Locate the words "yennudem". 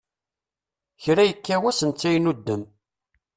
2.13-2.63